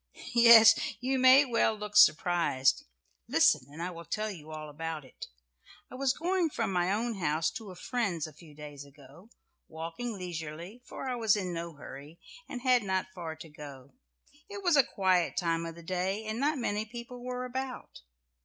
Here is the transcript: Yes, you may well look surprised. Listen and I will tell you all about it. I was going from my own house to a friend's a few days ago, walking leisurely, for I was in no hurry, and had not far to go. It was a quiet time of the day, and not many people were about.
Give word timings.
Yes, 0.33 0.73
you 0.99 1.19
may 1.19 1.45
well 1.45 1.75
look 1.75 1.95
surprised. 1.95 2.85
Listen 3.27 3.71
and 3.71 3.83
I 3.83 3.91
will 3.91 4.03
tell 4.03 4.31
you 4.31 4.49
all 4.49 4.67
about 4.67 5.05
it. 5.05 5.27
I 5.91 5.93
was 5.95 6.11
going 6.17 6.49
from 6.49 6.73
my 6.73 6.91
own 6.91 7.19
house 7.19 7.51
to 7.51 7.69
a 7.69 7.75
friend's 7.75 8.25
a 8.25 8.33
few 8.33 8.55
days 8.55 8.83
ago, 8.83 9.29
walking 9.67 10.13
leisurely, 10.17 10.81
for 10.85 11.07
I 11.07 11.13
was 11.13 11.35
in 11.37 11.53
no 11.53 11.73
hurry, 11.75 12.17
and 12.49 12.61
had 12.63 12.81
not 12.81 13.13
far 13.13 13.35
to 13.35 13.49
go. 13.49 13.93
It 14.49 14.63
was 14.63 14.75
a 14.75 14.83
quiet 14.83 15.37
time 15.37 15.67
of 15.67 15.75
the 15.75 15.83
day, 15.83 16.23
and 16.25 16.39
not 16.39 16.57
many 16.57 16.83
people 16.85 17.23
were 17.23 17.45
about. 17.45 18.01